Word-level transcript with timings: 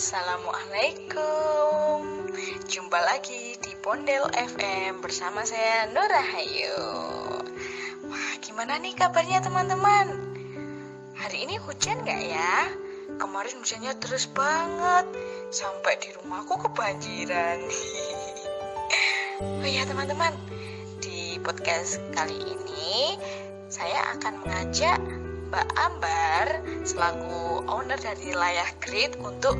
Assalamualaikum. 0.00 2.32
Jumpa 2.72 2.98
lagi 3.04 3.60
di 3.60 3.76
Pondel 3.84 4.32
FM 4.32 5.04
bersama 5.04 5.44
saya 5.44 5.92
Nur 5.92 6.08
Rahayu 6.08 6.80
Wah 8.08 8.32
gimana 8.40 8.80
nih 8.80 8.96
kabarnya 8.96 9.44
teman-teman? 9.44 10.08
Hari 11.20 11.44
ini 11.44 11.60
hujan 11.60 12.00
gak 12.00 12.16
ya? 12.16 12.72
Kemarin 13.20 13.60
hujannya 13.60 13.92
terus 14.00 14.24
banget. 14.32 15.04
Sampai 15.52 16.00
di 16.00 16.16
rumahku 16.16 16.56
kebanjiran. 16.64 17.60
Oh 19.60 19.68
iya 19.68 19.84
teman-teman. 19.84 20.32
Di 21.04 21.36
podcast 21.44 22.00
kali 22.16 22.40
ini 22.40 23.20
Saya 23.68 24.16
akan 24.16 24.48
mengajak 24.48 24.96
Mbak 25.50 25.68
Ambar 25.76 26.46
selaku 26.86 27.66
owner 27.66 27.98
dari 27.98 28.30
Layah 28.30 28.70
Grid 28.78 29.18
untuk 29.18 29.58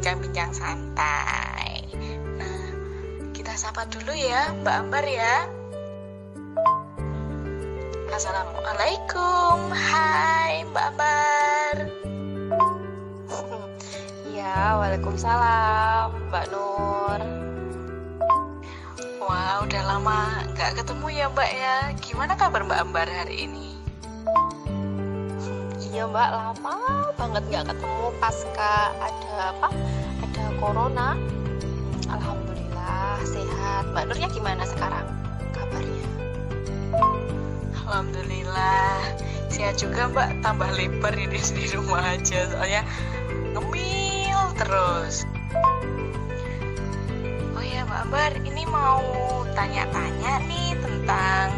bincang-bincang 0.00 0.48
santai. 0.56 1.84
Nah, 2.40 2.72
kita 3.36 3.52
sapa 3.52 3.84
dulu 3.84 4.16
ya 4.16 4.48
Mbak 4.64 4.76
Ambar 4.80 5.04
ya. 5.04 5.44
Assalamualaikum, 8.08 9.68
hai 9.68 10.64
Mbak 10.72 10.84
Ambar. 10.96 11.74
Ya, 14.40 14.80
waalaikumsalam 14.80 16.32
Mbak 16.32 16.44
Nur. 16.48 17.20
Wah, 19.20 19.60
udah 19.68 19.82
lama 19.84 20.48
nggak 20.56 20.80
ketemu 20.80 21.06
ya 21.12 21.26
Mbak 21.28 21.50
ya. 21.52 21.76
Gimana 22.00 22.40
kabar 22.40 22.64
Mbak 22.64 22.80
Ambar 22.88 23.04
hari 23.04 23.44
ini? 23.44 23.79
Iya 25.90 26.06
mbak. 26.06 26.30
Lama 26.30 26.74
banget 27.18 27.42
nggak 27.50 27.64
ketemu 27.74 28.06
pasca 28.22 28.94
ada 29.02 29.30
apa? 29.50 29.68
Ada 30.22 30.44
corona. 30.62 31.18
Alhamdulillah 32.06 33.18
sehat. 33.26 33.90
Mbak 33.90 34.04
Nurnya 34.06 34.28
gimana 34.30 34.62
sekarang 34.70 35.06
kabarnya? 35.50 36.06
Alhamdulillah. 37.82 39.02
Sehat 39.50 39.82
juga 39.82 40.06
Mbak. 40.14 40.46
Tambah 40.46 40.70
lebar 40.78 41.14
ini 41.18 41.42
di 41.58 41.64
rumah 41.74 42.06
aja. 42.06 42.46
Soalnya 42.54 42.86
ngemil 43.50 44.40
terus. 44.62 45.26
Oh 47.58 47.64
ya 47.66 47.82
Mbak 47.82 48.00
Ambar. 48.06 48.30
Ini 48.46 48.62
mau 48.70 49.02
tanya-tanya 49.58 50.38
nih 50.46 50.70
tentang 50.78 51.50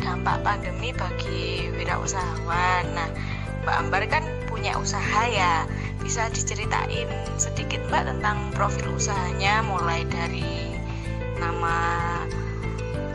dampak 0.00 0.40
pandemi 0.40 0.96
bagi 0.96 1.68
wirausahawan. 1.76 2.88
Nah 2.96 3.35
Mbak 3.66 3.82
Ambar 3.82 4.02
kan 4.06 4.22
punya 4.46 4.78
usaha 4.78 5.26
ya. 5.26 5.66
Bisa 5.98 6.30
diceritain 6.30 7.10
sedikit 7.34 7.82
Mbak 7.90 8.14
tentang 8.14 8.54
profil 8.54 8.94
usahanya 8.94 9.58
mulai 9.66 10.06
dari 10.06 10.78
nama 11.42 11.98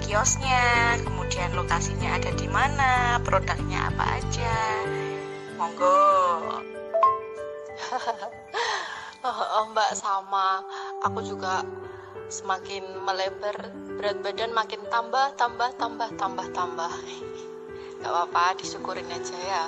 kiosnya 0.03 0.99
kemudian 1.07 1.55
lokasinya 1.55 2.19
ada 2.19 2.35
di 2.35 2.51
mana 2.51 3.15
produknya 3.23 3.95
apa 3.95 4.19
aja. 4.19 4.55
Monggo. 5.55 6.03
Oh, 9.21 9.69
Mbak 9.69 9.93
sama. 9.93 10.65
Aku 11.05 11.21
juga 11.21 11.61
semakin 12.33 13.05
melebar 13.05 13.69
berat 13.93 14.17
badan 14.25 14.49
makin 14.49 14.81
tambah 14.89 15.37
tambah 15.37 15.69
tambah 15.77 16.09
tambah 16.17 16.47
tambah. 16.49 16.89
Nggak 18.01 18.09
apa-apa 18.09 18.57
disyukurin 18.57 19.05
aja 19.13 19.37
ya 19.45 19.63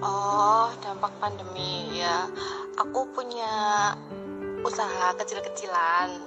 Oh, 0.00 0.72
dampak 0.80 1.12
pandemi 1.20 2.00
ya. 2.00 2.24
Aku 2.80 3.04
punya 3.12 3.52
usaha 4.64 5.12
kecil-kecilan, 5.20 6.24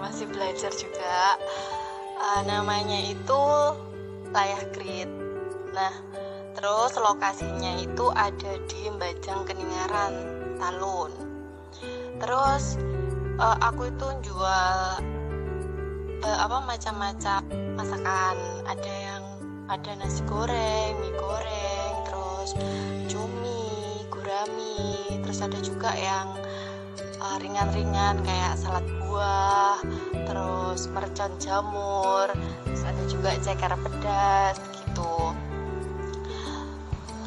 masih 0.00 0.24
belajar 0.32 0.72
juga. 0.72 1.36
Uh, 2.16 2.40
namanya 2.48 2.96
itu 3.12 3.42
Layah 4.32 4.64
Grid. 4.72 5.12
Nah, 5.76 5.92
terus 6.56 6.96
lokasinya 6.96 7.76
itu 7.76 8.08
ada 8.16 8.56
di 8.64 8.88
Bajang 8.96 9.44
Keningaran, 9.44 10.14
Talun. 10.56 11.12
Terus 12.24 12.80
uh, 13.36 13.56
aku 13.60 13.92
itu 13.92 14.32
jual 14.32 14.76
uh, 16.24 16.38
apa 16.40 16.58
macam-macam 16.64 17.40
masakan. 17.76 18.36
Ada 18.64 18.92
yang 18.96 19.24
ada 19.68 19.90
nasi 20.02 20.24
goreng, 20.26 20.98
mie 21.04 21.14
goreng, 21.14 21.69
terus 22.50 22.66
cumi, 23.06 24.02
gurami, 24.10 25.22
terus 25.22 25.38
ada 25.38 25.58
juga 25.62 25.94
yang 25.94 26.34
ringan-ringan 27.38 28.18
uh, 28.18 28.24
kayak 28.26 28.58
salad 28.58 28.86
buah, 28.98 29.78
terus 30.26 30.90
mercon 30.90 31.30
jamur, 31.38 32.26
terus 32.66 32.82
ada 32.82 33.02
juga 33.06 33.30
ceker 33.38 33.74
pedas 33.78 34.58
gitu. 34.82 35.30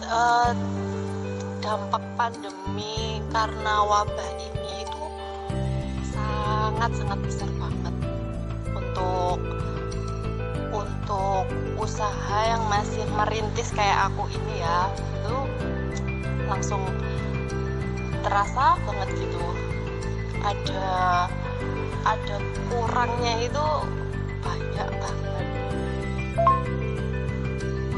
Uh, 0.03 0.51
dampak 1.63 2.03
pandemi 2.19 3.23
karena 3.31 3.87
wabah 3.87 4.29
ini 4.43 4.83
itu 4.83 5.03
sangat-sangat 6.11 7.19
besar 7.23 7.49
banget 7.55 7.95
untuk 8.75 9.39
untuk 11.03 11.43
usaha 11.75 12.39
yang 12.47 12.63
masih 12.71 13.03
merintis 13.11 13.75
kayak 13.75 14.07
aku 14.07 14.23
ini 14.31 14.63
ya 14.63 14.87
itu 15.19 15.35
langsung 16.47 16.79
terasa 18.23 18.79
banget 18.87 19.27
gitu. 19.27 19.43
Ada 20.39 20.87
ada 22.07 22.35
kurangnya 22.71 23.51
itu 23.51 23.67
banyak 24.47 24.89
banget. 24.95 25.47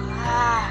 Wah. 0.02 0.66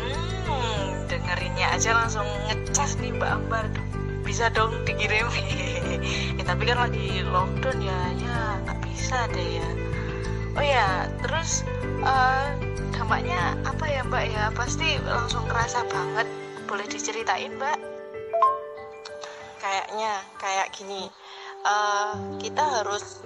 Hmm, 0.00 0.88
dengerinnya 1.04 1.68
aja 1.76 2.00
langsung 2.00 2.24
ngecas 2.48 2.96
nih 3.04 3.12
Mbak 3.12 3.28
Ambar. 3.44 3.68
Bisa 4.24 4.48
dong 4.48 4.72
dikirim 4.88 5.28
ya, 6.40 6.48
tapi 6.48 6.64
kan 6.64 6.80
lagi 6.88 7.20
lockdown 7.28 7.76
ya 7.84 8.00
ya 8.16 8.56
nggak 8.64 8.80
bisa 8.88 9.28
deh 9.36 9.60
ya 9.60 9.68
oh 10.54 10.64
ya 10.64 11.10
terus 11.22 11.66
uh, 12.06 12.46
dampaknya 12.94 13.52
apa 13.66 13.84
ya 13.84 14.00
mbak? 14.06 14.24
Ya 14.32 14.44
pasti 14.54 14.96
langsung 15.04 15.44
kerasa 15.50 15.84
banget. 15.90 16.24
Boleh 16.64 16.86
diceritain 16.88 17.52
mbak? 17.58 17.76
Kayaknya 19.60 20.12
kayak 20.40 20.72
gini. 20.72 21.10
Uh, 21.64 22.38
kita 22.40 22.60
harus 22.60 23.24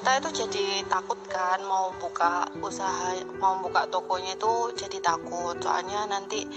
kita 0.00 0.16
itu 0.16 0.30
jadi 0.44 0.66
takut 0.88 1.20
kan 1.28 1.60
mau 1.68 1.92
buka 2.00 2.48
usaha 2.64 3.20
mau 3.36 3.60
buka 3.60 3.84
tokonya 3.92 4.40
itu 4.40 4.72
jadi 4.72 5.04
takut. 5.04 5.60
Soalnya 5.60 6.08
nanti 6.08 6.48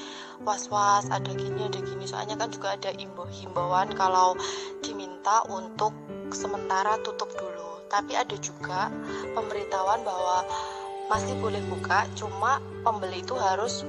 was-was 0.45 1.11
ada 1.11 1.35
gini 1.35 1.67
ada 1.67 1.83
gini. 1.83 2.07
Soalnya 2.07 2.39
kan 2.39 2.47
juga 2.47 2.79
ada 2.79 2.95
himbauan 2.95 3.91
kalau 3.97 4.39
diminta 4.79 5.43
untuk 5.51 5.91
sementara 6.31 6.95
tutup 7.03 7.27
dulu 7.35 7.62
tapi 7.93 8.17
ada 8.17 8.33
juga 8.41 8.89
pemberitahuan 9.37 10.01
bahwa 10.01 10.41
masih 11.13 11.37
boleh 11.37 11.61
buka 11.69 12.09
cuma 12.17 12.57
pembeli 12.81 13.21
itu 13.21 13.37
harus 13.37 13.85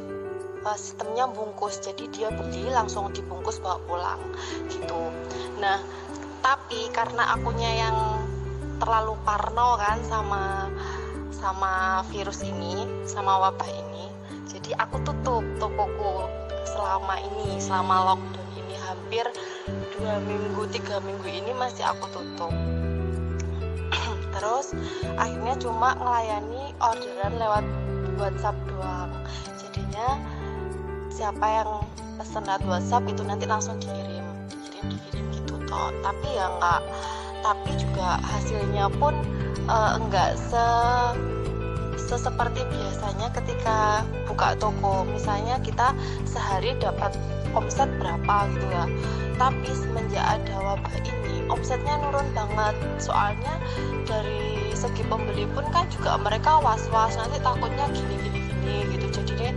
uh, 0.69 0.77
sistemnya 0.77 1.25
bungkus. 1.33 1.81
Jadi 1.81 2.13
dia 2.13 2.29
beli 2.29 2.69
langsung 2.69 3.09
dibungkus 3.17 3.65
bawa 3.65 3.81
pulang 3.89 4.21
gitu. 4.69 5.09
Nah 5.57 5.81
tapi 6.45 6.93
karena 6.93 7.33
akunya 7.33 7.89
yang 7.89 7.97
terlalu 8.77 9.17
parno 9.25 9.81
kan 9.81 9.97
sama 10.05 10.69
sama 11.33 12.05
virus 12.13 12.45
ini 12.45 12.85
sama 13.09 13.41
wabah 13.41 13.71
ini 13.73 14.05
jadi 14.45 14.77
aku 14.77 15.01
tutup 15.09 15.41
tokoku 15.57 16.29
selama 16.69 17.17
ini 17.17 17.57
selama 17.57 18.13
lockdown 18.13 18.49
ini. 18.61 18.77
Hampir 18.85 19.25
dua 19.97 20.21
minggu 20.21 20.69
tiga 20.69 21.01
minggu 21.01 21.25
ini 21.25 21.57
masih 21.57 21.89
aku 21.89 22.05
tutup 22.13 22.53
terus 24.35 24.75
akhirnya 25.15 25.55
cuma 25.63 25.95
melayani 25.97 26.75
orderan 26.83 27.35
lewat 27.39 27.65
WhatsApp 28.19 28.57
doang. 28.71 29.11
Jadinya 29.59 30.19
siapa 31.11 31.47
yang 31.47 31.71
pesen 32.19 32.43
lewat 32.47 32.63
WhatsApp 32.67 33.05
itu 33.11 33.23
nanti 33.23 33.45
langsung 33.47 33.79
dikirim. 33.79 34.25
Dikirim 34.51 34.85
dikirim 34.91 35.25
gitu 35.35 35.55
toh. 35.67 35.91
Tapi 36.03 36.27
ya 36.35 36.47
enggak 36.51 36.83
tapi 37.45 37.71
juga 37.77 38.17
hasilnya 38.25 38.89
pun 38.97 39.13
uh, 39.69 40.01
enggak 40.01 40.41
se 40.41 40.67
seseperti 42.05 42.65
biasanya 42.69 43.29
ketika 43.33 44.05
buka 44.29 44.57
toko. 44.59 45.05
Misalnya 45.09 45.61
kita 45.61 45.93
sehari 46.29 46.77
dapat 46.81 47.17
omset 47.55 47.89
berapa 48.01 48.49
gitu 48.55 48.67
ya. 48.71 48.85
Tapi 49.35 49.69
semenjak 49.73 50.23
ada 50.23 50.55
wabah 50.63 50.95
ini 51.01 51.24
omsetnya 51.55 51.95
nurun 52.03 52.27
banget. 52.35 52.75
Soalnya 52.99 53.55
dari 54.05 54.75
segi 54.75 55.07
pembeli 55.07 55.47
pun 55.55 55.65
kan 55.71 55.87
juga 55.89 56.19
mereka 56.19 56.59
was-was 56.59 57.15
nanti 57.15 57.39
takutnya 57.41 57.87
gini 57.95 58.15
gini 58.19 58.41
gini 58.43 58.77
gitu. 58.99 59.07
Jadi 59.23 59.33
deh 59.39 59.55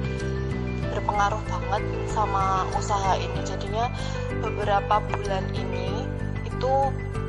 pengaruh 1.07 1.39
banget 1.49 1.83
sama 2.13 2.67
usaha 2.77 3.17
ini. 3.17 3.39
Jadinya 3.47 3.89
beberapa 4.43 5.01
bulan 5.01 5.45
ini 5.55 6.05
itu 6.45 6.73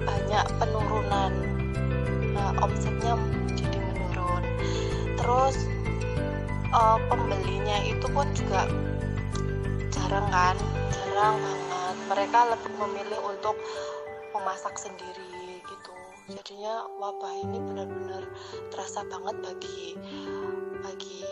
banyak 0.03 0.47
penurunan 0.59 1.33
nah, 2.35 2.53
omsetnya 2.65 3.15
jadi 3.55 3.79
menurun. 3.79 4.45
Terus 5.17 5.57
uh, 6.75 6.99
pembelinya 7.07 7.79
itu 7.87 8.07
pun 8.11 8.27
juga 8.35 8.67
jarang 9.95 10.27
kan? 10.29 10.57
Jarang 10.93 11.37
banget. 11.39 11.97
Mereka 12.09 12.39
lebih 12.57 12.73
memilih 12.81 13.21
untuk 13.25 13.57
memasak 14.35 14.75
sendiri 14.77 15.63
gitu. 15.65 15.93
Jadinya 16.29 16.85
wabah 17.01 17.33
ini 17.41 17.59
benar-benar 17.61 18.25
terasa 18.69 19.01
banget 19.09 19.37
bagi 19.41 19.97
bagi 20.85 21.25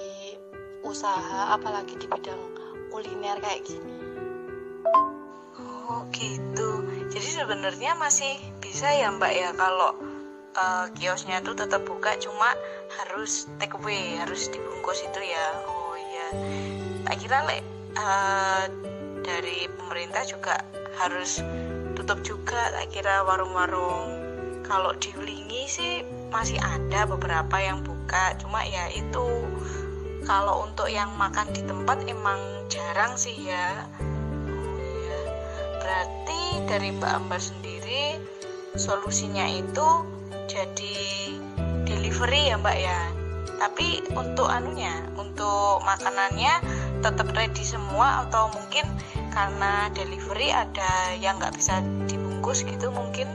usaha 0.86 1.52
apalagi 1.52 1.98
di 2.00 2.06
bidang 2.08 2.40
kuliner 2.88 3.36
kayak 3.42 3.62
gini. 3.66 3.96
Oh 5.60 6.06
gitu. 6.14 6.82
Jadi 7.12 7.28
sebenarnya 7.28 7.94
masih 8.00 8.40
bisa 8.58 8.88
ya 8.88 9.12
mbak 9.12 9.32
ya 9.36 9.50
kalau 9.54 9.94
uh, 10.56 10.86
kiosnya 10.96 11.44
tuh 11.44 11.54
tetap 11.54 11.84
buka 11.84 12.16
cuma 12.18 12.56
harus 13.02 13.46
take 13.60 13.76
away 13.76 14.16
harus 14.16 14.48
dibungkus 14.48 15.04
itu 15.04 15.20
ya. 15.20 15.46
Oh 15.68 15.94
iya. 15.94 16.28
Tak 17.04 17.16
kira 17.20 17.38
uh, 18.00 18.64
dari 19.22 19.68
pemerintah 19.76 20.22
juga 20.24 20.62
harus 20.96 21.44
tutup 21.96 22.20
juga 22.20 22.70
tak 22.76 22.92
kira 22.92 23.24
warung-warung. 23.24 24.12
Kalau 24.60 24.92
di 25.00 25.08
Ulingi 25.16 25.64
sih 25.64 26.04
masih 26.28 26.60
ada 26.60 27.08
beberapa 27.08 27.56
yang 27.56 27.80
buka. 27.80 28.36
Cuma 28.36 28.60
ya 28.68 28.92
itu 28.92 29.48
kalau 30.28 30.68
untuk 30.68 30.92
yang 30.92 31.08
makan 31.16 31.48
di 31.56 31.64
tempat 31.64 32.04
emang 32.04 32.38
jarang 32.68 33.16
sih 33.16 33.34
ya. 33.48 33.88
Oh 34.52 34.76
iya 34.76 35.20
berarti 35.80 36.40
dari 36.68 36.92
Mbak 36.92 37.12
Ambar 37.16 37.40
sendiri 37.40 38.20
solusinya 38.76 39.48
itu 39.48 39.88
jadi 40.50 40.98
delivery 41.88 42.52
ya 42.52 42.60
Mbak 42.60 42.76
ya. 42.76 43.00
Tapi 43.56 44.04
untuk 44.12 44.52
anunya 44.52 45.00
untuk 45.16 45.80
makanannya 45.80 46.60
tetap 47.04 47.28
ready 47.36 47.64
semua 47.64 48.26
atau 48.26 48.48
mungkin 48.52 48.86
karena 49.32 49.92
delivery 49.92 50.48
ada 50.48 51.12
yang 51.20 51.36
nggak 51.36 51.52
bisa 51.56 51.84
dibungkus 52.08 52.64
gitu 52.64 52.88
mungkin? 52.88 53.28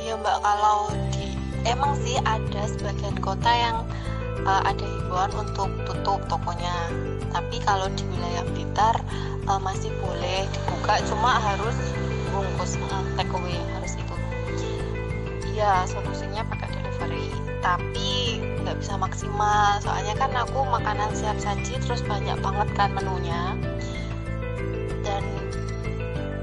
Iya 0.00 0.18
mbak 0.18 0.38
kalau 0.40 0.90
di 1.14 1.36
emang 1.68 1.94
sih 2.02 2.18
ada 2.24 2.66
sebagian 2.66 3.16
kota 3.22 3.50
yang 3.52 3.86
uh, 4.44 4.62
ada 4.66 4.82
himbauan 4.82 5.32
untuk 5.36 5.70
tutup 5.86 6.20
tokonya. 6.26 6.74
Tapi 7.32 7.56
kalau 7.64 7.88
di 7.96 8.04
wilayah 8.12 8.44
Blitar 8.52 8.96
uh, 9.48 9.60
masih 9.60 9.92
boleh 10.02 10.44
dibuka 10.52 11.00
cuma 11.08 11.38
harus 11.40 11.76
bungkus 12.32 12.76
uh, 12.88 13.04
take 13.14 13.32
away 13.32 13.56
harus 13.78 13.94
itu. 13.96 14.16
Iya 15.52 15.86
solusinya 15.86 16.42
pakai 16.48 16.68
delivery. 16.72 17.28
Tapi 17.62 18.42
nggak 18.62 18.78
bisa 18.78 18.94
maksimal. 18.96 19.78
Soalnya 19.82 20.14
kan 20.16 20.32
aku 20.32 20.62
makanan 20.66 21.10
siap 21.12 21.36
saji 21.42 21.76
terus 21.82 22.00
banyak 22.06 22.38
banget 22.38 22.68
kan 22.78 22.90
menunya. 22.94 23.58
Dan 25.02 25.24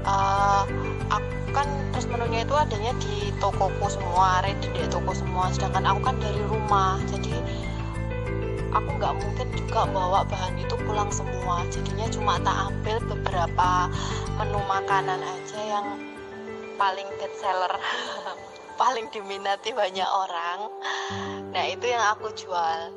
uh, 0.04 0.68
aku 1.08 1.32
kan 1.56 1.66
terus 1.96 2.06
menunya 2.06 2.44
itu 2.44 2.54
adanya 2.54 2.92
di 3.00 3.32
tokoku 3.40 3.88
semua 3.88 4.44
ready 4.44 4.68
di 4.70 4.84
toko 4.92 5.16
semua. 5.16 5.48
Sedangkan 5.50 5.88
aku 5.88 6.00
kan 6.12 6.16
dari 6.20 6.42
rumah 6.46 7.00
jadi 7.08 7.34
aku 8.70 8.88
nggak 9.00 9.14
mungkin 9.18 9.48
juga 9.56 9.88
bawa 9.90 10.22
bahan 10.28 10.60
itu 10.60 10.76
pulang 10.84 11.10
semua. 11.10 11.64
Jadinya 11.72 12.06
cuma 12.12 12.36
tak 12.44 12.56
ambil 12.68 12.96
beberapa 13.16 13.88
menu 14.36 14.60
makanan 14.68 15.20
aja 15.24 15.60
yang 15.60 15.86
paling 16.76 17.08
best 17.20 17.36
seller 17.44 17.74
paling 18.80 19.12
diminati 19.12 19.76
banyak 19.76 20.08
orang. 20.08 20.72
Nah 21.52 21.64
itu 21.68 21.84
yang 21.84 22.00
aku 22.16 22.32
jual. 22.32 22.88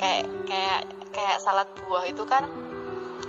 Kayak 0.00 0.32
kayak 0.48 0.88
kayak 1.12 1.36
salad 1.44 1.68
buah 1.84 2.08
itu 2.08 2.24
kan 2.24 2.48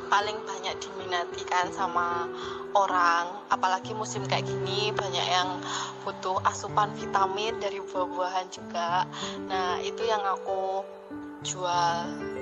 paling 0.08 0.40
banyak 0.48 0.72
diminati 0.80 1.44
kan 1.44 1.68
sama 1.76 2.32
orang. 2.72 3.28
Apalagi 3.52 3.92
musim 3.92 4.24
kayak 4.24 4.48
gini 4.48 4.96
banyak 4.96 5.28
yang 5.28 5.60
butuh 6.08 6.40
asupan 6.48 6.96
vitamin 6.96 7.60
dari 7.60 7.84
buah-buahan 7.84 8.48
juga. 8.56 9.04
Nah 9.52 9.76
itu 9.84 10.08
yang 10.08 10.24
aku 10.24 10.80
jual. 11.44 11.96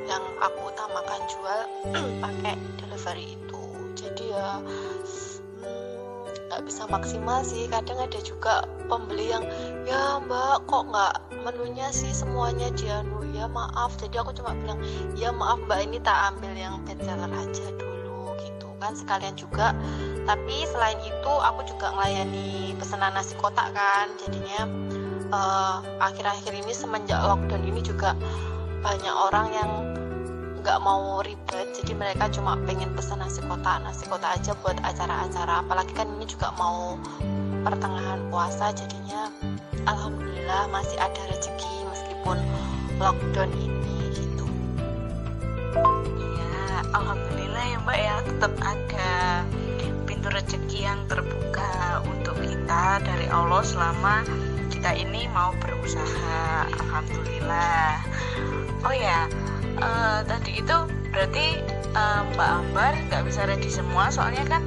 Yang 0.05 0.23
aku 0.45 0.61
utamakan 0.69 1.21
jual 1.25 1.59
pakai 2.23 2.53
delivery 2.77 3.33
itu. 3.33 3.63
Jadi 3.97 4.29
ya 4.29 4.61
nggak 6.53 6.69
bisa 6.69 6.85
maksimal 6.85 7.41
sih. 7.41 7.65
Kadang 7.65 7.97
ada 7.97 8.19
juga 8.21 8.69
pembeli 8.85 9.33
yang 9.33 9.41
ya 9.89 10.21
mbak 10.21 10.69
kok 10.69 10.85
nggak 10.85 11.13
menunya 11.41 11.89
sih 11.89 12.13
semuanya 12.13 12.69
dia 12.77 13.01
nu 13.01 13.25
ya 13.33 13.49
maaf. 13.49 13.97
Jadi 13.97 14.21
aku 14.21 14.37
cuma 14.37 14.53
bilang 14.61 14.77
ya 15.17 15.33
maaf 15.33 15.57
mbak 15.65 15.81
ini 15.81 15.97
tak 16.05 16.37
ambil 16.37 16.53
yang 16.53 16.77
bestseller 16.85 17.33
aja 17.33 17.65
dulu 17.81 18.37
gitu 18.45 18.69
kan 18.77 18.93
sekalian 18.93 19.33
juga. 19.33 19.73
Tapi 20.29 20.69
selain 20.69 21.01
itu 21.01 21.33
aku 21.41 21.65
juga 21.65 21.89
melayani 21.97 22.77
pesanan 22.77 23.17
nasi 23.17 23.33
kotak 23.41 23.73
kan 23.73 24.13
jadinya 24.21 24.69
eh, 25.33 25.77
akhir-akhir 26.05 26.53
uh, 26.53 26.61
ini 26.61 26.73
semenjak 26.77 27.17
lockdown 27.17 27.65
ini 27.65 27.81
juga 27.81 28.13
banyak 28.85 29.15
orang 29.31 29.47
yang 29.57 29.71
nggak 30.63 30.79
mau 30.79 31.19
ribet 31.19 31.75
jadi 31.75 31.91
mereka 31.91 32.31
cuma 32.31 32.55
pengen 32.63 32.95
pesan 32.95 33.19
nasi 33.19 33.43
kotak 33.43 33.83
nasi 33.83 34.07
kotak 34.07 34.39
aja 34.39 34.55
buat 34.63 34.79
acara-acara. 34.79 35.59
Apalagi 35.59 35.91
kan 35.91 36.07
ini 36.15 36.23
juga 36.23 36.55
mau 36.55 36.95
pertengahan 37.67 38.23
puasa 38.31 38.71
jadinya 38.71 39.27
alhamdulillah 39.83 40.71
masih 40.71 40.95
ada 41.03 41.19
rezeki 41.27 41.83
meskipun 41.91 42.39
lockdown 42.95 43.51
ini 43.59 44.15
gitu. 44.15 44.47
Ya 46.31 46.79
alhamdulillah 46.95 47.63
ya 47.67 47.77
mbak 47.83 47.99
ya. 47.99 48.15
Tetap 48.23 48.53
ada 48.63 49.11
pintu 50.07 50.31
rezeki 50.31 50.79
yang 50.79 51.03
terbuka 51.11 51.99
untuk 52.07 52.39
kita 52.39 53.03
dari 53.03 53.27
Allah 53.27 53.67
selama 53.67 54.23
kita 54.71 54.95
ini 54.95 55.27
mau 55.35 55.51
berusaha. 55.59 56.71
Alhamdulillah. 56.71 57.99
Oh 58.87 58.95
ya 58.95 59.27
uh, 59.83 60.19
tadi 60.23 60.63
itu 60.63 60.77
berarti 61.11 61.61
uh, 61.93 62.23
Mbak 62.33 62.49
Ambar 62.49 62.93
nggak 63.11 63.23
bisa 63.27 63.45
ready 63.45 63.69
semua 63.69 64.09
soalnya 64.09 64.47
kan 64.47 64.63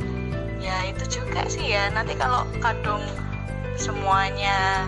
ya 0.61 0.87
itu 0.89 1.21
juga 1.21 1.49
sih 1.49 1.73
ya. 1.73 1.89
Nanti 1.93 2.15
kalau 2.15 2.45
kadung 2.61 3.03
semuanya 3.77 4.87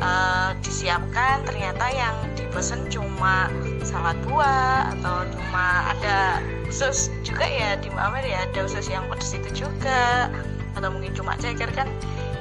uh, 0.00 0.56
disiapkan 0.64 1.44
ternyata 1.44 1.86
yang 1.92 2.16
dipesan 2.36 2.88
cuma 2.92 3.48
salad 3.84 4.16
buah 4.26 4.92
atau 4.96 5.24
cuma 5.34 5.92
ada 5.96 6.40
usus 6.70 7.10
juga 7.26 7.46
ya 7.46 7.76
di 7.80 7.88
Mamer 7.90 8.24
ya. 8.24 8.46
Ada 8.50 8.68
usus 8.68 8.86
yang 8.86 9.06
pedes 9.08 9.32
itu 9.34 9.66
juga 9.66 10.30
atau 10.78 10.88
mungkin 10.88 11.12
cuma 11.12 11.34
ceker 11.36 11.68
kan 11.74 11.88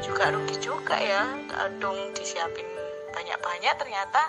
juga 0.06 0.34
rugi 0.34 0.58
juga 0.62 0.98
ya. 0.98 1.26
Kadung 1.50 2.14
disiapin 2.14 2.66
banyak-banyak 3.10 3.74
ternyata 3.82 4.22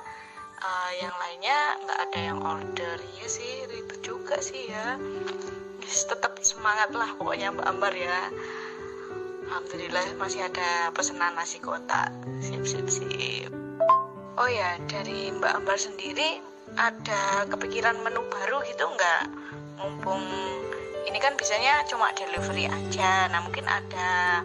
uh, 0.61 0.91
yang 1.01 1.15
lainnya 1.17 1.59
nggak 1.85 1.99
ada 2.09 2.19
yang 2.21 2.41
order. 2.41 2.97
Ya 3.19 3.27
sih 3.27 3.67
ribet 3.69 4.01
juga 4.05 4.39
sih 4.41 4.69
ya. 4.69 4.97
Yes, 5.85 6.07
tetap 6.07 6.39
semangat 6.45 6.93
lah 6.93 7.17
pokoknya 7.17 7.53
Mbak 7.57 7.67
Ambar 7.67 7.93
ya. 7.97 8.31
Alhamdulillah 9.51 10.15
masih 10.21 10.47
ada 10.47 10.95
pesanan 10.95 11.35
nasi 11.35 11.59
kotak. 11.59 12.13
Sip 12.39 12.63
sip 12.63 12.87
sip. 12.87 13.51
Oh 14.39 14.49
ya 14.49 14.79
dari 14.87 15.35
Mbak 15.35 15.65
Ambar 15.65 15.77
sendiri 15.81 16.39
ada 16.79 17.45
kepikiran 17.51 17.99
menu 18.07 18.23
baru 18.31 18.63
gitu 18.69 18.87
nggak? 18.87 19.23
Mumpung 19.81 20.23
ini 21.09 21.19
kan 21.19 21.35
biasanya 21.35 21.83
cuma 21.91 22.13
delivery 22.15 22.71
aja. 22.71 23.27
Nah 23.33 23.43
mungkin 23.43 23.67
ada 23.67 24.45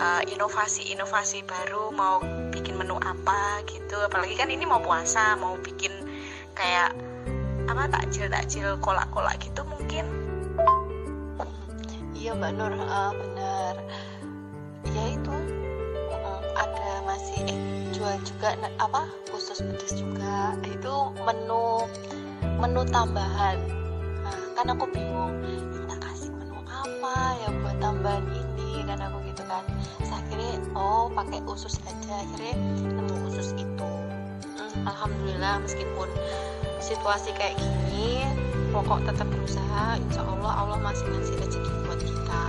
uh, 0.00 0.22
inovasi-inovasi 0.24 1.44
baru 1.44 1.92
mau 1.92 2.24
bikin 2.50 2.80
menu 2.80 2.96
apa 3.04 3.60
gitu. 3.68 4.00
Apalagi 4.00 4.34
kan 4.40 4.48
ini 4.48 4.64
mau 4.64 4.80
puasa 4.80 5.36
mau 5.36 5.60
bikin 5.60 5.92
kayak 6.56 6.96
apa 7.68 7.86
takjil 7.92 8.26
takjil 8.32 8.68
kolak-kolak 8.80 9.36
gitu 9.38 9.62
mungkin. 9.68 10.08
Iya 12.16 12.36
mbak 12.36 12.52
Nur. 12.56 12.72
Uh, 12.74 13.12
benar. 13.14 13.74
Ya 14.90 15.04
itu. 15.14 15.36
Uh, 16.10 16.40
ada 16.58 16.88
masih 17.06 17.38
eh, 17.46 17.60
jual 17.94 18.16
juga 18.26 18.56
apa 18.80 19.06
khusus 19.30 19.62
pedas 19.62 19.94
juga. 19.94 20.56
Itu 20.64 21.14
menu 21.22 21.86
menu 22.58 22.82
tambahan. 22.88 23.56
Kan 24.52 24.76
aku 24.76 24.84
bingung 24.92 25.40
kita 25.72 25.96
kasih 25.96 26.28
menu 26.36 26.60
apa 26.68 27.40
ya 27.40 27.48
buat 27.64 27.76
tambahan 27.80 28.24
ini? 28.28 28.84
Kan 28.84 29.00
aku 29.00 29.19
kan. 29.50 29.64
Terus 29.98 30.12
akhirnya 30.14 30.52
oh 30.78 31.10
pakai 31.10 31.42
usus 31.44 31.74
aja. 31.82 32.14
Akhirnya 32.22 32.54
nemu 32.86 33.14
usus 33.26 33.50
itu. 33.58 33.90
Hmm, 34.46 34.86
alhamdulillah 34.86 35.58
meskipun 35.66 36.08
situasi 36.78 37.34
kayak 37.34 37.58
gini 37.58 38.22
pokok 38.70 39.02
tetap 39.10 39.26
berusaha. 39.26 39.98
Insya 39.98 40.22
Allah 40.22 40.52
Allah 40.54 40.78
masih 40.78 41.04
ngasih 41.10 41.34
rezeki 41.42 41.70
buat 41.90 42.00
kita. 42.00 42.42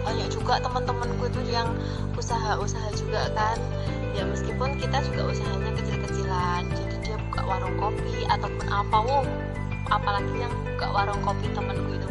Banyak 0.00 0.28
juga 0.32 0.54
teman-temanku 0.64 1.28
itu 1.28 1.40
yang 1.52 1.68
usaha-usaha 2.16 2.88
juga 2.96 3.28
kan. 3.36 3.60
Ya 4.16 4.24
meskipun 4.24 4.80
kita 4.80 5.04
juga 5.12 5.36
usahanya 5.36 5.70
kecil-kecilan. 5.76 6.62
Jadi 6.72 6.96
dia 7.04 7.16
buka 7.28 7.40
warung 7.44 7.76
kopi 7.76 8.24
ataupun 8.26 8.66
apa 8.72 8.96
wow. 9.04 9.24
Apalagi 9.90 10.34
yang 10.38 10.54
buka 10.64 10.86
warung 10.90 11.20
kopi 11.20 11.50
temanku 11.52 11.98
itu 11.98 12.08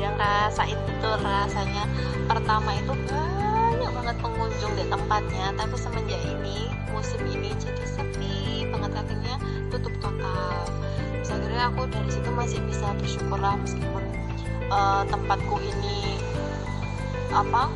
dia 0.00 0.08
ngerasain 0.16 0.80
betul 0.88 1.12
rasanya. 1.20 1.84
Pertama 2.24 2.72
itu 2.72 2.96
banyak 3.04 3.92
banget 3.92 4.16
pengunjung 4.24 4.72
di 4.72 4.84
tempatnya 4.88 5.52
tapi 5.60 5.76
semenjak 5.76 6.20
ini 6.24 6.72
musim 6.88 7.20
ini 7.28 7.52
jadi 7.60 7.84
sepi 7.84 8.64
banget 8.72 8.96
akhirnya 8.96 9.36
tutup 9.68 9.92
total. 10.00 10.64
Akhirnya 11.30 11.68
aku 11.70 11.84
dari 11.92 12.10
situ 12.10 12.30
masih 12.32 12.58
bisa 12.64 12.90
bersyukur 12.96 13.38
lah 13.38 13.54
meskipun 13.60 14.02
uh, 14.72 15.04
tempatku 15.06 15.60
ini 15.60 16.16
apa 17.30 17.70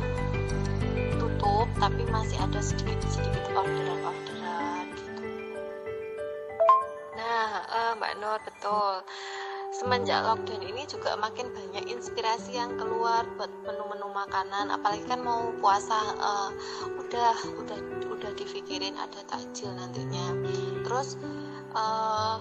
tutup 1.21 1.69
tapi 1.79 2.03
masih 2.09 2.35
ada 2.41 2.59
sedikit 2.59 2.99
sedikit 3.07 3.53
orderan 3.55 4.01
orderan 4.03 4.85
gitu. 4.97 5.23
Nah 7.15 7.63
uh, 7.69 7.91
mbak 7.95 8.11
Nur 8.19 8.41
betul 8.43 9.05
semenjak 9.75 10.23
lockdown 10.23 10.63
ini 10.63 10.87
juga 10.87 11.19
makin 11.19 11.51
banyak 11.51 11.91
inspirasi 11.91 12.55
yang 12.55 12.79
keluar 12.79 13.27
buat 13.35 13.51
menu-menu 13.67 14.07
makanan. 14.15 14.71
Apalagi 14.71 15.03
kan 15.03 15.19
mau 15.19 15.51
puasa 15.59 15.99
uh, 16.15 16.49
udah 16.95 17.35
udah 17.59 17.79
udah 18.07 18.31
dipikirin 18.39 18.95
ada 18.95 19.19
takjil 19.27 19.75
nantinya. 19.75 20.31
Terus 20.87 21.19
uh, 21.75 22.39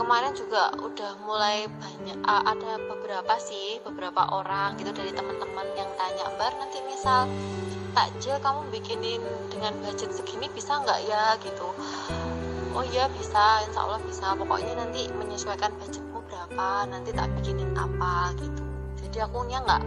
kemarin 0.00 0.32
juga 0.32 0.72
udah 0.80 1.12
mulai 1.28 1.68
banyak 1.68 2.18
uh, 2.24 2.42
ada 2.48 2.80
beberapa 2.88 3.36
sih 3.36 3.76
beberapa 3.84 4.24
orang 4.32 4.80
gitu 4.80 4.96
dari 4.96 5.12
teman-teman 5.12 5.68
yang 5.76 5.90
tanya 6.00 6.24
mbak 6.40 6.56
nanti 6.56 6.80
misal 6.88 7.28
takjil 7.92 8.40
kamu 8.40 8.64
bikinin 8.72 9.20
dengan 9.52 9.76
budget 9.84 10.08
segini 10.16 10.48
bisa 10.56 10.80
nggak 10.80 11.00
ya? 11.04 11.36
Gitu. 11.44 11.68
Oh 12.72 12.84
iya 12.88 13.04
bisa 13.12 13.68
insya 13.68 13.84
Allah 13.84 14.00
bisa. 14.08 14.32
Pokoknya 14.32 14.72
nanti 14.80 15.12
menyesuaikan 15.12 15.68
budgetmu 15.76 16.11
berapa 16.32 16.88
nanti 16.88 17.12
tak 17.12 17.28
bikinin 17.36 17.76
apa 17.76 18.32
gitu. 18.40 18.64
Jadi 19.04 19.18
aku 19.20 19.44
nya 19.52 19.60
nggak 19.60 19.82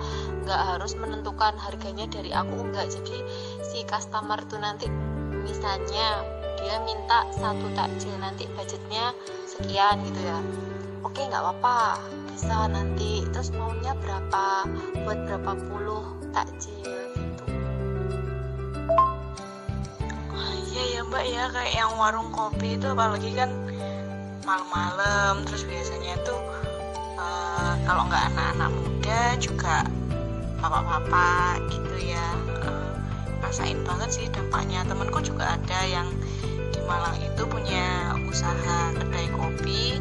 nggak 0.46 0.62
harus 0.62 0.94
menentukan 0.94 1.58
harganya 1.58 2.06
dari 2.06 2.30
aku 2.30 2.70
nggak. 2.70 2.86
Jadi 2.94 3.18
si 3.66 3.82
customer 3.90 4.38
itu 4.38 4.62
nanti 4.62 4.86
misalnya 5.42 6.22
dia 6.62 6.78
minta 6.86 7.25
satu 7.34 7.66
takjil 7.74 8.14
nanti 8.22 8.46
budgetnya 8.54 9.18
sekian 9.50 10.06
gitu 10.06 10.22
ya. 10.22 10.38
Oke 11.02 11.25
nggak 11.25 11.42
apa-apa 11.42 11.98
bisa 12.30 12.70
nanti. 12.70 13.25
Terus 13.34 13.50
maunya 13.58 13.98
berapa 13.98 14.70
buat 15.02 15.20
berapa 15.25 15.52
puluh 15.66 16.06
takjil 16.30 16.94
gitu. 17.18 17.46
Iya 20.46 20.84
ya 20.94 21.02
mbak 21.10 21.25
ya. 21.25 21.44
Kayak 21.50 21.74
yang 21.74 21.92
warung 21.98 22.30
kopi 22.30 22.78
itu 22.78 22.86
apalagi 22.86 23.34
kan 23.34 23.50
malam-malam. 24.46 25.44
Terus 25.50 25.66
biasanya 25.66 26.16
tuh 26.24 26.40
uh, 27.18 27.75
kalau 27.84 28.06
nggak 28.08 28.32
anak-anak 28.32 28.72
muda 28.72 29.22
juga 29.42 29.84
bapak-bapak 30.62 31.66
gitu 31.74 32.14
ya 32.16 32.25
uh, 32.64 32.96
rasain 33.42 33.82
banget 33.84 34.10
sih 34.14 34.25
dampaknya. 34.30 34.86
Temenku 34.86 35.20
juga 35.25 35.58
ada 35.58 35.80
yang 35.90 36.08
Malang 36.86 37.18
itu 37.18 37.42
punya 37.50 38.14
usaha 38.30 38.94
kedai 38.94 39.25
kopi. 39.34 39.98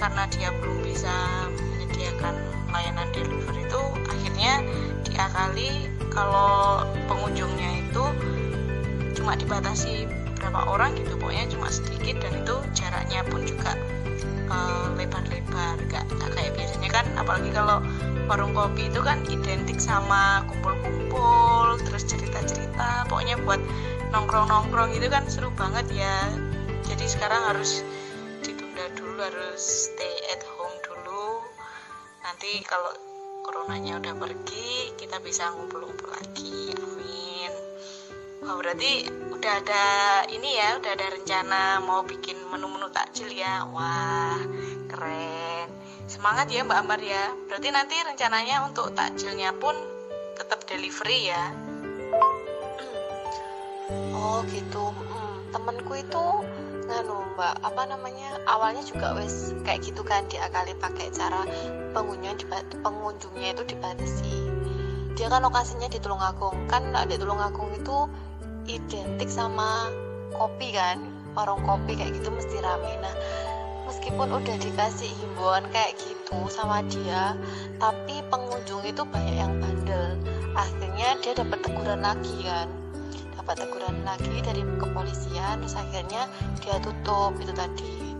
Karena 0.00 0.24
dia 0.32 0.48
belum 0.58 0.80
bisa 0.80 1.12
menyediakan 1.52 2.34
layanan 2.72 3.08
delivery 3.12 3.68
itu 3.68 3.82
akhirnya 4.08 4.64
diakali 5.04 5.92
kalau 6.08 6.82
pengunjungnya 7.06 7.84
itu 7.84 8.04
cuma 9.12 9.36
dibatasi 9.36 10.08
berapa 10.42 10.60
orang 10.66 10.98
gitu 10.98 11.14
pokoknya 11.16 11.46
cuma 11.54 11.70
sedikit 11.70 12.18
dan 12.18 12.32
itu 12.42 12.56
jaraknya 12.74 13.22
pun 13.30 13.46
juga 13.46 13.78
uh, 14.50 14.90
lebar-lebar 14.98 15.78
gak, 15.86 16.04
gak 16.10 16.30
kayak 16.34 16.52
biasanya 16.58 16.90
kan 16.90 17.06
apalagi 17.14 17.54
kalau 17.54 17.78
warung 18.26 18.50
kopi 18.50 18.90
itu 18.90 19.00
kan 19.00 19.22
identik 19.30 19.78
sama 19.78 20.42
kumpul-kumpul 20.50 21.78
terus 21.86 22.02
cerita-cerita 22.10 23.06
pokoknya 23.06 23.38
buat 23.46 23.62
nongkrong-nongkrong 24.12 24.92
gitu 24.92 25.08
kan 25.08 25.24
seru 25.26 25.48
banget 25.56 26.04
ya. 26.04 26.16
Jadi 26.84 27.04
sekarang 27.08 27.48
harus 27.48 27.80
ditunda 28.44 28.84
dulu 28.92 29.16
harus 29.24 29.88
stay 29.88 30.16
at 30.36 30.44
home 30.44 30.76
dulu. 30.84 31.40
Nanti 32.20 32.60
kalau 32.68 32.92
coronanya 33.42 33.98
udah 33.98 34.14
pergi 34.20 34.92
kita 35.00 35.16
bisa 35.24 35.48
ngumpul-ngumpul 35.56 36.12
lagi 36.12 36.76
amin. 36.76 37.52
Wah 38.44 38.54
berarti 38.60 39.08
udah 39.42 39.58
ada 39.58 39.86
ini 40.30 40.54
ya 40.54 40.78
udah 40.78 40.94
ada 40.94 41.18
rencana 41.18 41.82
mau 41.82 42.06
bikin 42.06 42.38
menu-menu 42.46 42.86
takjil 42.94 43.26
ya. 43.26 43.66
Wah 43.74 44.38
keren. 44.86 45.66
Semangat 46.06 46.46
ya 46.46 46.62
Mbak 46.62 46.78
Ambar 46.78 47.02
ya. 47.02 47.34
Berarti 47.50 47.74
nanti 47.74 47.98
rencananya 48.06 48.62
untuk 48.70 48.94
takjilnya 48.94 49.50
pun 49.58 49.74
tetap 50.38 50.62
delivery 50.70 51.34
ya? 51.34 51.50
Oh 54.14 54.46
gitu. 54.46 54.94
Hmm, 54.94 55.50
temenku 55.50 55.98
itu 55.98 56.24
nganu 56.86 57.34
mbak 57.34 57.66
apa 57.66 57.82
namanya 57.90 58.38
awalnya 58.46 58.86
juga 58.86 59.10
wes 59.18 59.58
kayak 59.66 59.82
gitu 59.82 60.06
kan 60.06 60.22
diakali 60.30 60.78
pakai 60.78 61.10
cara 61.10 61.42
pengunjung 61.90 62.46
pengunjungnya 62.78 63.58
itu 63.58 63.74
dibatasi. 63.74 64.34
Dia 65.18 65.26
kan 65.26 65.42
lokasinya 65.42 65.90
di 65.90 65.98
Tulungagung. 65.98 66.70
Kan 66.70 66.94
di 67.10 67.18
Tulungagung 67.18 67.74
itu 67.74 68.06
identik 68.72 69.28
sama 69.28 69.92
kopi 70.32 70.72
kan 70.72 70.96
warung 71.36 71.60
kopi 71.64 71.96
kayak 71.96 72.16
gitu 72.16 72.32
mesti 72.32 72.56
rame. 72.64 72.92
Nah 73.00 73.14
meskipun 73.88 74.28
udah 74.32 74.56
dikasih 74.56 75.08
himbauan 75.20 75.68
kayak 75.72 75.92
gitu 76.00 76.36
sama 76.48 76.80
dia 76.88 77.36
tapi 77.76 78.24
pengunjung 78.32 78.80
itu 78.88 79.04
banyak 79.04 79.36
yang 79.36 79.52
bandel. 79.60 80.16
Akhirnya 80.56 81.16
dia 81.20 81.32
dapat 81.36 81.60
teguran 81.64 82.00
lagi 82.00 82.36
kan. 82.44 82.68
Dapat 83.36 83.66
teguran 83.66 83.96
lagi 84.06 84.34
dari 84.40 84.62
kepolisian 84.80 85.60
terus 85.60 85.76
akhirnya 85.76 86.28
dia 86.64 86.76
tutup 86.80 87.36
itu 87.40 87.52
tadi. 87.52 88.16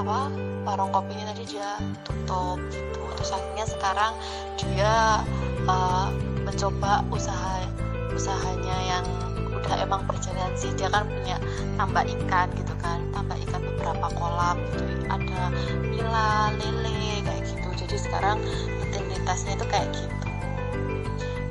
Apa? 0.00 0.32
Warung 0.64 0.88
kopinya 0.96 1.28
tadi 1.36 1.44
dia 1.56 1.76
tutup 2.08 2.56
gitu. 2.72 3.02
Terus 3.20 3.30
akhirnya 3.36 3.66
sekarang 3.68 4.12
dia 4.56 5.20
uh, 5.68 6.08
mencoba 6.44 7.04
usaha 7.12 7.73
usahanya 8.14 8.76
yang 8.86 9.04
udah 9.50 9.74
emang 9.82 10.02
berjalan 10.06 10.52
sih. 10.54 10.70
Dia 10.78 10.88
kan 10.88 11.06
punya 11.10 11.36
tambah 11.76 12.04
ikan 12.06 12.48
gitu 12.54 12.74
kan. 12.78 13.02
Tambah 13.10 13.36
ikan 13.48 13.60
beberapa 13.74 14.06
kolam 14.14 14.56
gitu. 14.70 14.84
Ada 15.10 15.42
nila 15.90 16.54
lele 16.58 17.22
kayak 17.26 17.42
gitu. 17.48 17.68
Jadi 17.84 17.96
sekarang 17.98 18.38
rutinitasnya 18.80 19.58
itu 19.58 19.66
kayak 19.66 19.88
gitu. 19.92 20.26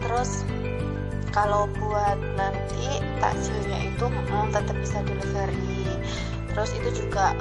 Terus 0.03 0.31
kalau 1.33 1.65
buat 1.81 2.17
nanti 2.37 3.01
takjilnya 3.17 3.89
itu 3.91 4.05
mm, 4.05 4.53
tetap 4.53 4.77
bisa 4.79 5.01
delivery. 5.03 5.99
Terus 6.53 6.69
itu 6.77 6.89
juga 7.05 7.33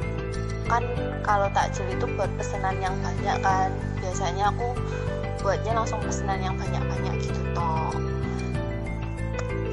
kan 0.70 0.82
kalau 1.20 1.52
takjil 1.52 1.84
itu 1.92 2.08
buat 2.16 2.30
pesanan 2.40 2.80
yang 2.80 2.96
banyak 3.04 3.38
kan. 3.44 3.68
Biasanya 4.00 4.50
aku 4.50 4.72
buatnya 5.42 5.74
langsung 5.74 5.98
pesanan 6.06 6.38
yang 6.38 6.54
banyak-banyak 6.54 7.18
gitu 7.18 7.42
toh 7.52 8.11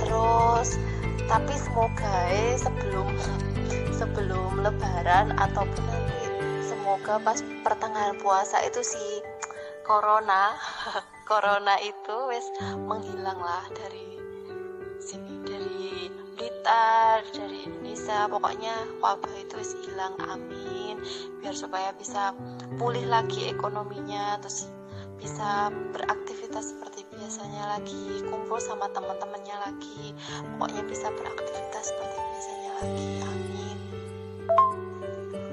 terus. 0.10 0.82
Tapi 1.30 1.54
semoga 1.62 2.13
eh, 2.34 2.58
sebelum 2.58 3.06
sebelum 3.94 4.66
lebaran 4.66 5.38
ataupun 5.38 5.84
nanti 5.86 6.25
semoga 6.66 7.22
pas 7.22 7.38
pertengahan 7.62 8.18
puasa 8.18 8.58
itu 8.66 8.82
si 8.82 9.22
corona 9.86 10.58
corona 11.30 11.78
itu 11.86 12.16
wes 12.34 12.50
menghilang 12.89 13.38
lah 13.38 13.62
dari 13.78 14.18
sini 14.98 15.46
dari 15.46 16.10
Blitar 16.34 17.22
dari 17.30 17.70
Indonesia. 17.70 18.25
Pokoknya 18.25 18.74
wabah 19.06 19.34
itu 19.38 19.54
wes 19.62 19.78
hilang 19.86 20.18
amin. 20.25 20.98
Biar 21.46 21.54
supaya 21.54 21.94
bisa 21.94 22.34
pulih 22.82 23.06
lagi 23.06 23.54
ekonominya 23.54 24.42
terus 24.42 24.66
bisa 25.20 25.70
beraktivitas 25.94 26.74
seperti 26.74 26.99
biasanya 27.29 27.77
lagi 27.77 28.25
kumpul 28.25 28.57
sama 28.57 28.89
teman-temannya 28.89 29.53
lagi 29.62 30.17
pokoknya 30.57 30.81
bisa 30.89 31.13
beraktivitas 31.13 31.93
seperti 31.93 32.17
biasanya 32.25 32.71
lagi 32.81 33.09
amin. 33.21 33.77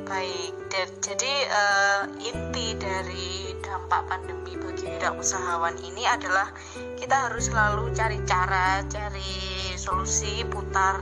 Baik 0.09 0.56
jadi 1.04 1.33
uh, 1.52 2.02
inti 2.16 2.80
dari 2.80 3.52
dampak 3.61 4.09
pandemi 4.09 4.56
bagi 4.56 4.88
wirausahawan 4.88 5.76
ini 5.85 6.09
adalah 6.09 6.49
kita 6.97 7.28
harus 7.28 7.52
selalu 7.52 7.92
cari 7.92 8.25
cara, 8.25 8.80
cari 8.88 9.37
solusi 9.76 10.49
putar 10.49 10.97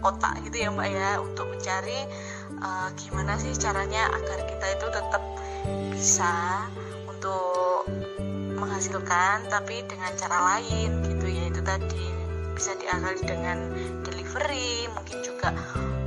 otak 0.00 0.40
gitu 0.48 0.56
ya 0.56 0.68
Mbak 0.72 0.88
ya 0.88 1.20
untuk 1.20 1.52
mencari 1.52 2.00
uh, 2.64 2.88
gimana 2.96 3.36
sih 3.36 3.52
caranya 3.60 4.08
agar 4.08 4.40
kita 4.48 4.66
itu 4.72 4.86
tetap 4.88 5.20
bisa 5.92 6.64
untuk 7.04 7.61
menghasilkan 8.62 9.50
tapi 9.50 9.82
dengan 9.90 10.14
cara 10.14 10.38
lain 10.54 11.02
gitu 11.10 11.26
ya 11.26 11.50
itu 11.50 11.60
tadi. 11.66 12.06
Bisa 12.54 12.78
diakali 12.78 13.22
dengan 13.26 13.58
delivery 14.06 14.86
mungkin 14.94 15.18
juga 15.26 15.50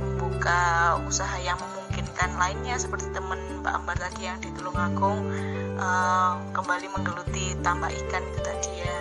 membuka 0.00 0.96
usaha 1.04 1.36
yang 1.44 1.60
memungkinkan 1.60 2.40
lainnya 2.40 2.80
seperti 2.80 3.12
temen 3.12 3.36
Mbak 3.60 3.74
Ambar 3.76 3.96
tadi 4.00 4.24
yang 4.24 4.40
di 4.40 4.48
Tulungagung 4.56 5.20
uh, 5.76 6.40
kembali 6.56 6.86
menggeluti 6.96 7.52
tambah 7.60 7.92
ikan 7.92 8.22
itu 8.24 8.40
tadi 8.40 8.72
ya. 8.80 8.98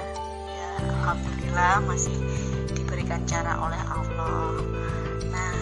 Ya 0.51 0.67
Alhamdulillah 0.99 1.75
masih 1.87 2.17
diberikan 2.75 3.23
cara 3.23 3.55
oleh 3.63 3.79
Allah. 3.87 4.51
Nah 5.31 5.55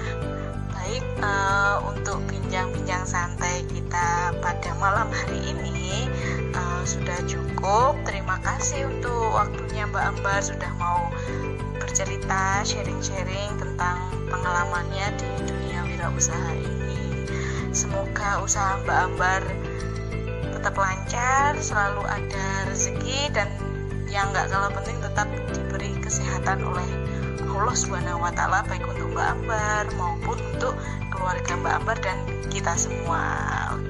baik 0.74 1.06
uh, 1.22 1.78
untuk 1.94 2.18
bincang-bincang 2.26 3.06
santai 3.06 3.62
kita 3.70 4.34
pada 4.42 4.72
malam 4.82 5.12
hari 5.14 5.54
ini 5.54 6.10
uh, 6.56 6.84
sudah 6.86 7.20
cukup 7.26 7.98
terima 8.06 8.38
kasih 8.42 8.88
untuk 8.88 9.34
waktunya 9.34 9.90
Mbak 9.90 10.06
Ambar 10.18 10.40
sudah 10.42 10.72
mau 10.78 11.10
bercerita 11.78 12.64
sharing-sharing 12.64 13.60
tentang 13.60 13.98
pengalamannya 14.30 15.14
di 15.20 15.30
dunia 15.46 15.86
wirausaha 15.86 16.52
ini 16.58 17.28
semoga 17.76 18.42
usaha 18.42 18.80
Mbak 18.86 19.00
Ambar 19.14 19.42
tetap 20.54 20.76
lancar 20.80 21.60
selalu 21.60 22.02
ada 22.08 22.46
rezeki 22.72 23.34
dan 23.36 23.50
yang 24.08 24.30
nggak 24.30 24.48
kalah 24.54 24.72
penting 24.72 24.98
tetap 25.02 25.28
diberi 25.52 25.92
kesehatan 26.00 26.62
oleh 26.62 26.88
Allah 27.54 27.76
Subhanahu 27.78 28.22
wa 28.22 28.32
taala 28.34 28.66
baik 28.70 28.86
untuk 28.86 29.14
Mbak 29.14 29.28
Ambar 29.38 29.84
maupun 29.98 30.38
untuk 30.54 30.74
keluarga 31.14 31.54
Mbak 31.60 31.74
Ambar 31.82 31.98
dan 32.02 32.18
kita 32.50 32.74
semua. 32.78 33.22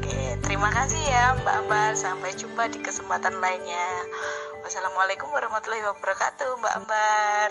Oke, 0.04 0.36
terima 0.44 0.68
kasih 0.68 1.00
ya 1.00 1.32
Mbak 1.40 1.56
Ambar. 1.64 1.96
Sampai 1.96 2.36
jumpa 2.36 2.68
di 2.68 2.84
kesempatan 2.84 3.40
lainnya. 3.40 3.88
Wassalamualaikum 4.60 5.32
warahmatullahi 5.32 5.80
wabarakatuh 5.80 6.60
Mbak 6.60 6.74
Ambar. 6.76 7.48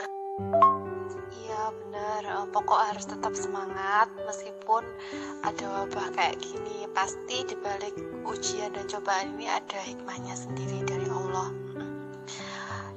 Iya 1.33 1.73
benar, 1.81 2.21
eh, 2.21 2.47
pokok 2.53 2.77
harus 2.93 3.09
tetap 3.09 3.33
semangat 3.33 4.13
meskipun 4.29 4.85
ada 5.41 5.65
wabah 5.65 6.13
kayak 6.13 6.45
gini. 6.45 6.85
Pasti 6.93 7.41
dibalik 7.49 7.97
ujian 8.29 8.77
dan 8.77 8.85
cobaan 8.85 9.33
ini 9.41 9.49
ada 9.49 9.81
hikmahnya 9.89 10.37
sendiri 10.37 10.85
dari 10.85 11.09
Allah. 11.09 11.49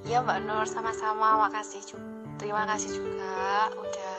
Ya 0.03 0.19
Mbak 0.19 0.51
Nur, 0.51 0.67
sama-sama. 0.67 1.47
Makasih. 1.47 1.95
Terima 2.35 2.67
kasih 2.67 2.91
juga 2.91 3.71
udah 3.71 4.14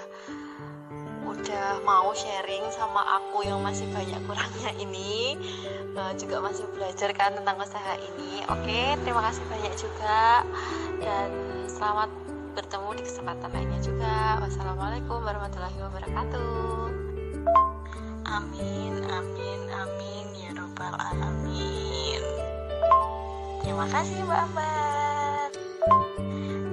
udah 1.37 1.85
mau 1.85 2.09
sharing 2.16 2.64
sama 2.73 3.05
aku 3.21 3.45
yang 3.45 3.61
masih 3.61 3.85
banyak 3.93 4.21
kurangnya 4.25 4.73
ini 4.81 5.37
uh, 5.93 6.12
juga 6.16 6.40
masih 6.40 6.64
belajar 6.73 7.12
kan 7.12 7.37
tentang 7.37 7.61
usaha 7.61 7.95
ini. 8.00 8.40
Oke 8.49 8.97
terima 9.05 9.23
kasih 9.28 9.45
banyak 9.49 9.75
juga 9.76 10.45
dan 11.00 11.28
selamat 11.69 12.11
bertemu 12.57 12.88
di 12.97 13.02
kesempatan 13.05 13.49
lainnya 13.52 13.81
juga. 13.85 14.40
Wassalamualaikum 14.40 15.21
warahmatullahi 15.21 15.76
wabarakatuh. 15.76 16.88
Amin 18.26 18.93
amin 19.07 19.61
amin 19.71 20.26
ya 20.40 20.50
robbal 20.57 20.95
alamin. 20.97 22.23
Terima 23.61 23.87
kasih 23.93 24.25
mbak 24.25 24.40
Ambar 24.50 25.50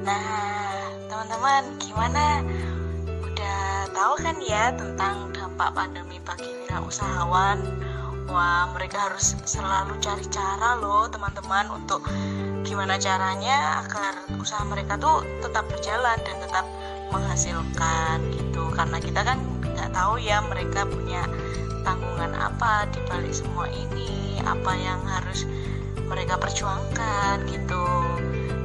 nah 0.04 0.92
teman-teman 1.08 1.64
gimana 1.80 2.44
tahu 4.04 4.20
kan 4.20 4.36
ya 4.44 4.76
tentang 4.76 5.32
dampak 5.32 5.72
pandemi 5.72 6.20
bagi 6.28 6.44
wirausahawan. 6.44 7.64
Wah 8.28 8.68
mereka 8.76 9.08
harus 9.08 9.32
selalu 9.48 9.96
cari 10.04 10.28
cara 10.28 10.76
loh 10.76 11.08
teman-teman 11.08 11.72
untuk 11.72 12.04
gimana 12.68 13.00
caranya 13.00 13.80
agar 13.80 14.28
usaha 14.36 14.60
mereka 14.68 15.00
tuh 15.00 15.24
tetap 15.40 15.64
berjalan 15.72 16.20
dan 16.20 16.36
tetap 16.36 16.68
menghasilkan 17.16 18.28
gitu. 18.36 18.68
Karena 18.76 19.00
kita 19.00 19.24
kan 19.24 19.40
nggak 19.72 19.96
tahu 19.96 20.20
ya 20.20 20.44
mereka 20.52 20.84
punya 20.84 21.24
tanggungan 21.88 22.36
apa 22.36 22.84
di 22.92 23.00
balik 23.08 23.32
semua 23.32 23.72
ini 23.72 24.44
apa 24.44 24.76
yang 24.84 25.00
harus 25.08 25.48
mereka 26.12 26.36
perjuangkan 26.44 27.48
gitu. 27.48 27.88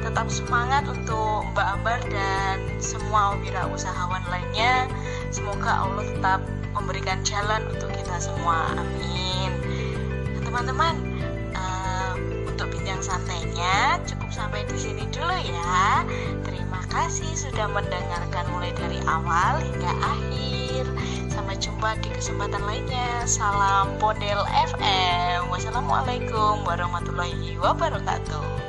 Tetap 0.03 0.35
semangat 0.35 0.83
untuk 0.91 1.47
Mbak 1.55 1.69
Ambar 1.79 2.01
dan 2.11 2.59
semua 2.83 3.39
wirausahawan 3.39 4.27
lainnya 4.35 4.91
semoga 5.31 5.85
Allah 5.85 6.05
tetap 6.05 6.41
memberikan 6.75 7.21
jalan 7.27 7.65
untuk 7.69 7.91
kita 7.93 8.17
semua. 8.23 8.71
Amin. 8.77 9.51
Nah, 10.35 10.41
teman-teman 10.45 10.95
uh, 11.57 12.15
untuk 12.49 12.71
bincang 12.73 13.03
santainya 13.03 13.99
cukup 14.07 14.31
sampai 14.31 14.65
di 14.69 14.79
sini 14.79 15.05
dulu 15.11 15.37
ya. 15.45 16.05
Terima 16.47 16.81
kasih 16.89 17.29
sudah 17.35 17.67
mendengarkan 17.71 18.45
mulai 18.55 18.73
dari 18.77 18.99
awal 19.05 19.61
hingga 19.61 19.93
akhir. 20.05 20.85
Sampai 21.29 21.55
jumpa 21.59 21.99
di 22.03 22.11
kesempatan 22.15 22.63
lainnya. 22.67 23.25
Salam 23.29 23.95
Pondel 24.01 24.43
FM 24.73 25.49
wassalamualaikum 25.53 26.65
warahmatullahi 26.67 27.59
wabarakatuh 27.61 28.68